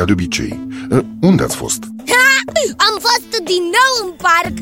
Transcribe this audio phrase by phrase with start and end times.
[0.00, 0.52] recepție, ca de obicei.
[0.90, 1.82] Uh, Unde ați fost?
[2.88, 4.54] Am fost din nou în parc.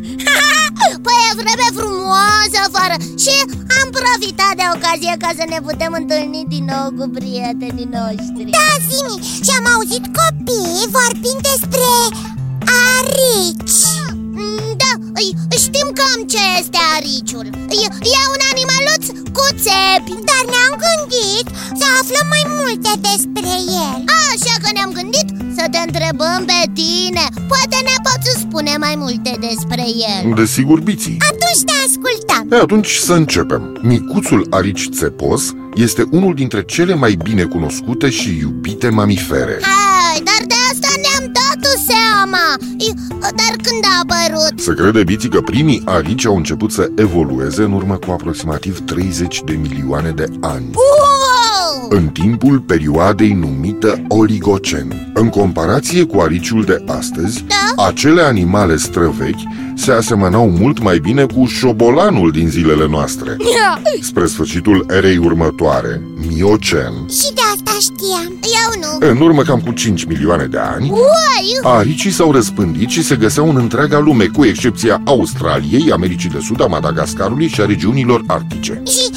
[1.04, 2.96] Păi e vreme frumoasă afară.
[3.22, 3.34] Și
[3.80, 8.50] am profitat de ocazie ca să ne putem întâlni din nou cu prietenii noștri.
[8.58, 11.88] Da, Zimi, și am auzit copii vorbind despre
[12.96, 13.80] arici.
[14.38, 14.92] Mm, Da,
[15.64, 17.46] știm cam ce este ariciul.
[17.84, 17.86] E,
[18.16, 19.04] e un animaluț
[19.36, 20.12] cu țepi.
[20.28, 21.46] Dar ne-am gândit
[21.80, 23.52] să aflăm mai multe despre
[23.88, 23.98] el.
[24.30, 25.27] Așa că ne-am gândit
[25.58, 27.24] să te întrebăm pe tine.
[27.52, 29.84] Poate ne poți spune mai multe despre
[30.14, 30.34] el.
[30.34, 31.16] Desigur, biții.
[31.30, 32.58] Atunci te ascultăm.
[32.58, 33.78] E, Atunci să începem.
[33.82, 35.42] Micuțul arici țepos
[35.74, 39.58] este unul dintre cele mai bine cunoscute și iubite mamifere.
[39.62, 42.46] Hai, dar de asta ne-am dat seama.
[43.20, 44.60] Dar când a apărut?
[44.60, 49.42] Se crede, biții, că primii arici au început să evolueze în urmă cu aproximativ 30
[49.44, 50.64] de milioane de ani.
[50.74, 51.07] Wow!
[51.90, 55.10] În timpul perioadei numită Oligocen.
[55.14, 57.84] În comparație cu ariciul de astăzi da?
[57.84, 59.40] Acele animale străvechi
[59.76, 63.36] se asemănau mult mai bine cu șobolanul din zilele noastre.
[64.00, 66.92] Spre sfârșitul erei următoare, Miocen.
[67.08, 68.38] Și de asta știam.
[68.42, 69.08] Eu nu.
[69.08, 71.74] În urmă cam cu 5 milioane de ani Uai!
[71.78, 76.62] Aricii s-au răspândit și se găseau în întreaga lume Cu excepția Australiei, Americii de Sud,
[76.62, 78.82] a Madagascarului și a regiunilor arctice.
[78.86, 79.10] Și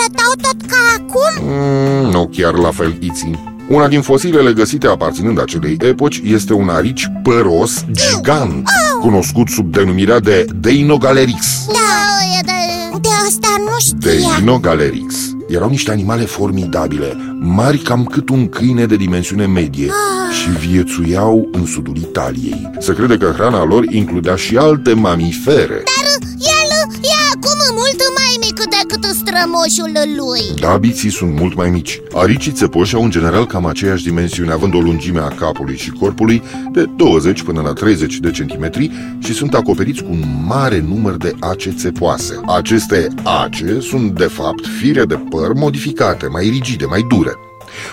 [0.00, 1.48] arătau tot ca acum?
[1.48, 6.68] Mm, nu chiar la fel, Iții una din fosilele găsite aparținând acelei epoci este un
[6.68, 8.68] arici păros gigant,
[9.00, 11.38] cunoscut sub denumirea de Deinogalerix.
[11.66, 14.32] Da, de, de asta nu știam.
[14.36, 15.14] Deinogalerix.
[15.48, 20.34] Erau niște animale formidabile, mari cam cât un câine de dimensiune medie Ah.
[20.34, 22.70] și viețuiau în sudul Italiei.
[22.78, 25.82] Se crede că hrana lor includea și alte mamifere.
[25.92, 26.06] Dar
[26.54, 26.70] el
[27.02, 32.00] e acum mult mai mic decât strămoșul lui Da, biții sunt mult mai mici.
[32.12, 36.42] Aricii țepoși au în general cam aceeași dimensiune, având o lungime a capului și corpului
[36.72, 41.34] de 20 până la 30 de centimetri și sunt acoperiți cu un mare număr de
[41.40, 42.40] ace țepoase.
[42.46, 47.47] Aceste ace sunt, de fapt, fire de păr modificate, mai rigide, mai dure.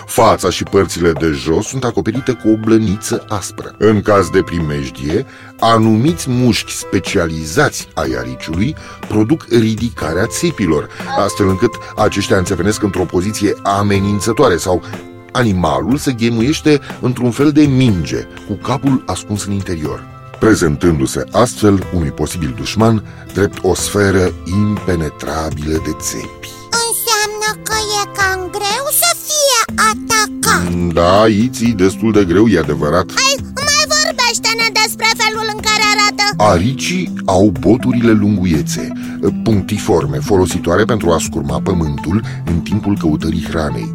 [0.06, 3.74] Fața și părțile de jos sunt acoperite cu o blăniță aspră.
[3.78, 5.26] În caz de primejdie,
[5.60, 8.76] anumiți mușchi specializați ai ariciului
[9.08, 10.88] produc ridicarea țepilor,
[11.18, 14.82] astfel încât aceștia înțepenesc într-o poziție amenințătoare sau
[15.32, 22.10] animalul se ghemuiește într-un fel de minge, cu capul ascuns în interior prezentându-se astfel unui
[22.10, 26.50] posibil dușman drept o sferă impenetrabilă de țepi.
[26.86, 29.15] Înseamnă că e cam greu să fie
[29.66, 35.84] atacat Da, Iții, destul de greu, e adevărat Hai, mai vorbește-ne despre felul în care
[35.94, 38.92] arată Aricii au boturile lunguiețe,
[39.42, 43.90] punctiforme, folositoare pentru a scurma pământul în timpul căutării hranei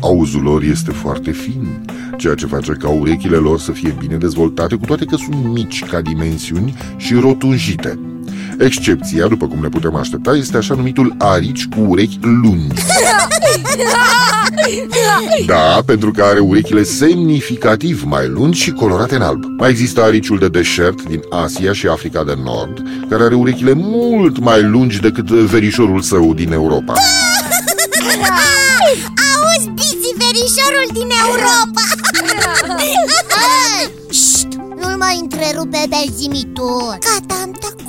[0.00, 1.86] Auzul lor este foarte fin,
[2.16, 5.84] ceea ce face ca urechile lor să fie bine dezvoltate, cu toate că sunt mici
[5.84, 7.98] ca dimensiuni și rotunjite.
[8.58, 12.82] Excepția, după cum ne putem aștepta, este așa numitul arici cu urechi lungi.
[15.46, 19.44] Da, pentru că are urechile semnificativ mai lungi și colorate în alb.
[19.58, 24.38] Mai există ariciul de deșert din Asia și Africa de Nord, care are urechile mult
[24.38, 26.92] mai lungi decât verișorul său din Europa.
[29.34, 31.80] Auzi, Bizi, verișorul din Europa
[34.22, 37.83] Șt, nu-l mai întrerupe pe zimitor Gata, am tăcut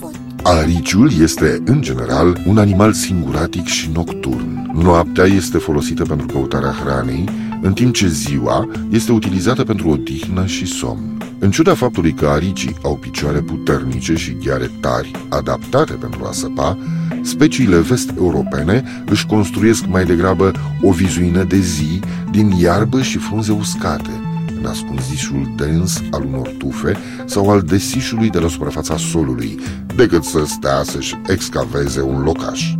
[0.48, 4.72] Ariciul este, în general, un animal singuratic și nocturn.
[4.74, 7.24] Noaptea este folosită pentru căutarea hranei,
[7.62, 11.18] în timp ce ziua este utilizată pentru odihnă și somn.
[11.40, 16.78] În ciuda faptului că aricii au picioare puternice și gheare tari, adaptate pentru a săpa,
[17.22, 20.52] speciile vest-europene își construiesc mai degrabă
[20.82, 22.00] o vizuină de zi
[22.32, 24.25] din iarbă și frunze uscate,
[24.66, 29.60] în ascunzișul dens al unor tufe sau al desișului de la suprafața solului,
[29.96, 32.74] decât să stea să-și excaveze un locaș.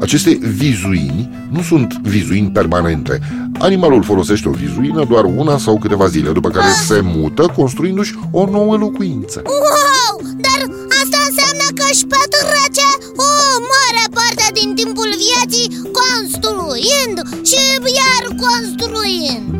[0.00, 3.20] Aceste vizuini nu sunt vizuini permanente.
[3.58, 8.50] Animalul folosește o vizuină doar una sau câteva zile, după care se mută, construindu-și o
[8.50, 9.42] nouă locuință.
[9.44, 10.16] Wow,
[10.46, 10.60] dar
[11.00, 12.88] asta înseamnă că își petrece
[13.28, 13.30] o
[13.72, 15.66] mare parte din timpul vieții
[16.00, 17.16] construind
[17.50, 17.62] și
[18.00, 18.21] iar construind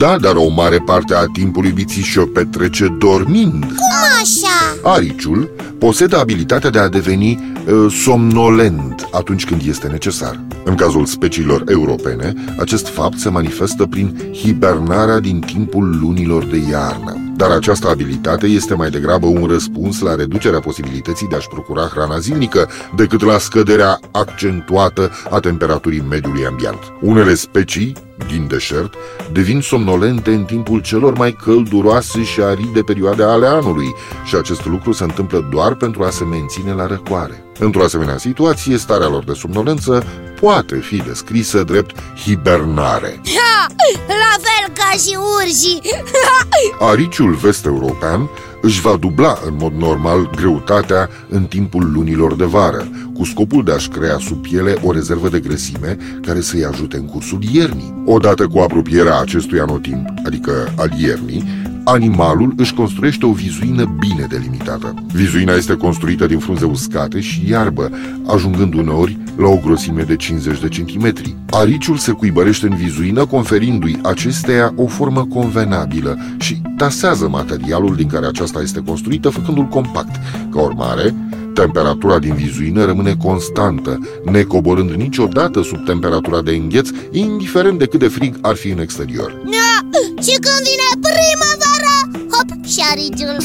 [0.02, 3.64] Da, dar o mare parte a timpului biții și-o petrece dormind.
[3.64, 4.90] Cum așa?
[4.90, 10.40] Ariciul posedă abilitatea de a deveni uh, somnolent atunci când este necesar.
[10.64, 17.16] În cazul speciilor europene, acest fapt se manifestă prin hibernarea din timpul lunilor de iarnă.
[17.37, 22.19] Dar această abilitate este mai degrabă un răspuns la reducerea posibilității de a-și procura hrana
[22.19, 26.93] zilnică decât la scăderea accentuată a temperaturii mediului ambient.
[27.00, 27.93] Unele specii
[28.26, 28.94] din deșert
[29.32, 34.92] devin somnolente în timpul celor mai călduroase și aride perioade ale anului și acest lucru
[34.92, 37.44] se întâmplă doar pentru a se menține la răcoare.
[37.58, 40.04] Într-o asemenea situație, starea lor de somnolență
[40.40, 43.20] poate fi descrisă drept hibernare.
[43.24, 43.66] Ha!
[44.06, 45.80] La fel ca și urșii
[46.78, 48.28] Ariciul vest-european
[48.62, 53.73] își va dubla în mod normal greutatea în timpul lunilor de vară, cu scopul de
[53.73, 58.03] a-și crea sub piele o rezervă de grăsime care să-i ajute în cursul iernii.
[58.06, 61.44] Odată cu apropierea acestui anotimp, adică al iernii,
[61.84, 64.94] animalul își construiește o vizuină bine delimitată.
[65.12, 67.90] Vizuina este construită din frunze uscate și iarbă,
[68.26, 71.37] ajungând uneori la o grosime de 50 de centimetri.
[71.50, 78.26] Ariciul se cuibărește în vizuină, conferindu-i acesteia o formă convenabilă și tasează materialul din care
[78.26, 80.20] aceasta este construită, făcându-l compact.
[80.50, 81.14] Ca urmare,
[81.55, 88.08] Temperatura din vizuină rămâne constantă, necoborând niciodată sub temperatura de îngheț, indiferent de cât de
[88.08, 89.43] frig ar fi în exterior.
[89.44, 91.01] Da, Și când vine
[91.32, 91.96] primăvara,
[92.31, 93.37] hop, și ariciul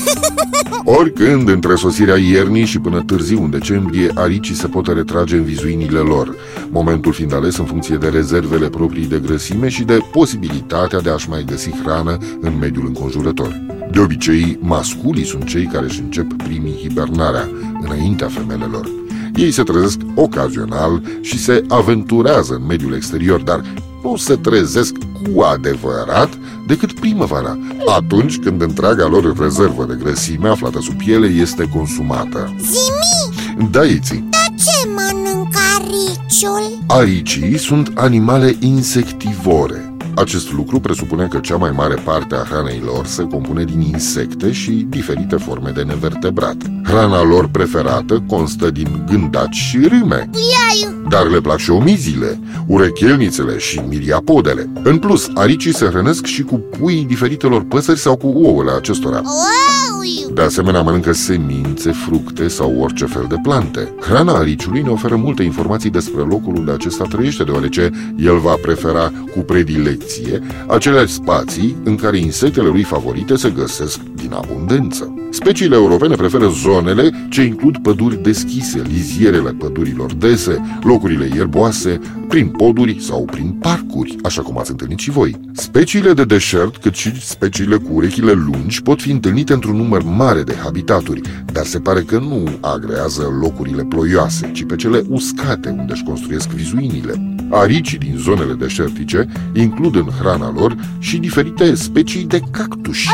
[1.00, 6.00] Oricând, între sosirea iernii și până târziu în decembrie, aricii se pot retrage în vizuinile
[6.00, 6.36] lor,
[6.70, 11.30] momentul fiind ales în funcție de rezervele proprii de grăsime și de posibilitatea de a-și
[11.30, 13.62] mai găsi hrană în mediul înconjurător.
[13.92, 17.50] De obicei, masculii sunt cei care își încep primii hibernarea,
[17.82, 18.90] înaintea femelelor.
[19.36, 23.62] Ei se trezesc ocazional și se aventurează în mediul exterior, dar
[24.10, 24.94] nu se trezesc
[25.34, 26.30] cu adevărat
[26.68, 27.58] decât primăvara,
[27.96, 32.56] atunci când întreaga lor rezervă de grăsime aflată sub piele este consumată.
[32.60, 36.84] Zimi, Da, Iții, dar ce mănâncă ariciul?
[36.88, 39.92] aricii sunt animale insectivore.
[40.16, 44.52] Acest lucru presupune că cea mai mare parte a hranei lor se compune din insecte
[44.52, 46.56] și diferite forme de nevertebrat.
[46.84, 53.58] Hrana lor preferată constă din gândaci și râme, Iaiu, dar le plac și omizile, urechelnițele
[53.58, 54.70] și miriapodele.
[54.84, 59.22] În plus, aricii se hrănesc și cu puii diferitelor păsări sau cu ouăle acestora.
[59.24, 63.94] wow, De asemenea, mănâncă semințe, fructe sau orice fel de plante.
[64.00, 69.12] Hrana ariciului ne oferă multe informații despre locul unde acesta trăiește, deoarece el va prefera
[69.36, 75.14] cu predilecție aceleași spații în care insectele lui favorite se găsesc din abundență.
[75.30, 83.02] Speciile europene preferă zonele ce includ păduri deschise, lizierele pădurilor dese, locurile ierboase, prin poduri
[83.02, 85.36] sau prin parcuri, așa cum ați întâlnit și voi.
[85.54, 90.44] Speciile de deșert, cât și speciile cu urechile lungi, pot fi întâlnite într-un număr mare
[90.44, 95.94] de habitaturi, dar se pare că nu agrează locurile ploioase, ci pe cele uscate unde
[95.94, 97.36] își construiesc vizuinile.
[97.50, 103.10] Aricii din zonele deșertice includ în hrana lor și diferite specii de cactuși,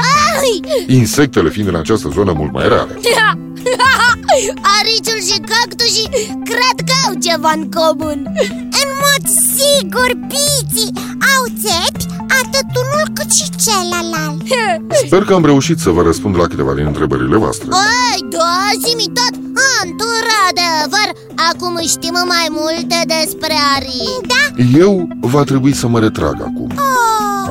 [0.87, 2.99] insectele fiind în această zonă mult mai rare.
[4.79, 6.09] Ariciul și cactușii
[6.43, 8.19] cred că au ceva în comun
[8.81, 10.91] În mod sigur, Piții,
[15.13, 17.67] Sper că am reușit să vă răspund la câteva din întrebările voastre.
[17.71, 19.35] Ai, da, zi-mi tot
[19.83, 21.07] Într-adevăr,
[21.51, 26.71] acum știm mai multe despre arici Da, Eu va trebui să mă retrag acum.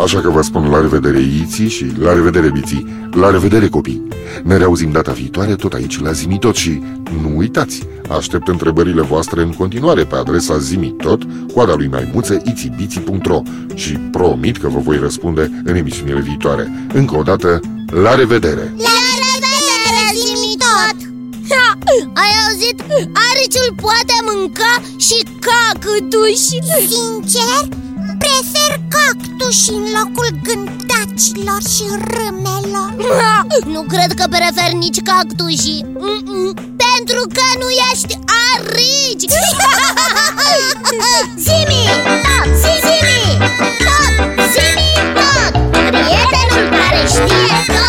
[0.00, 4.02] Așa că vă spun la revedere Iții și la revedere Biții, la revedere copii.
[4.42, 6.82] Ne reauzim data viitoare tot aici la Zimitot și
[7.22, 11.22] nu uitați, aștept întrebările voastre în continuare pe adresa zimitot,
[11.54, 13.42] coada lui maimuță itibiții.ro
[13.74, 16.86] și promit că vă voi răspunde în emisiunile viitoare.
[16.92, 17.60] Încă o dată,
[18.02, 18.74] la revedere!
[18.76, 21.10] La revedere, zi-mi tot
[21.50, 21.78] ha,
[22.22, 22.78] Ai auzit?
[23.28, 26.56] Ariciul poate mânca și cactuși
[26.88, 27.58] sincer,
[28.18, 32.94] prefer cactuși în locul gândacilor și râmelor.
[33.66, 36.54] Nu cred că prefer nici cactușii Mm-mm.
[36.54, 38.18] Pentru că nu ești
[38.52, 39.24] arici.
[41.44, 41.84] Zimi,
[42.24, 43.20] tot, zimi,
[44.54, 45.52] zimi, tot.
[45.72, 47.81] Prietenul care știe tot.